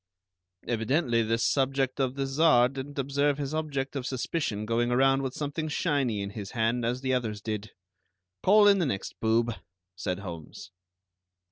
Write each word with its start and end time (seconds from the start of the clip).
"Evidently 0.67 1.21
this 1.21 1.43
subject 1.43 1.99
of 1.99 2.15
the 2.15 2.25
Czar 2.25 2.69
didn't 2.69 2.97
observe 2.97 3.37
his 3.37 3.53
object 3.53 3.95
of 3.95 4.07
suspicion 4.07 4.65
going 4.65 4.89
around 4.89 5.21
with 5.21 5.35
something 5.35 5.67
shiny 5.67 6.23
in 6.23 6.31
his 6.31 6.49
hand, 6.53 6.83
as 6.83 7.01
the 7.01 7.13
others 7.13 7.39
did. 7.39 7.69
Call 8.41 8.67
in 8.67 8.79
the 8.79 8.87
next 8.87 9.19
boob," 9.19 9.53
said 9.95 10.17
Holmes. 10.17 10.71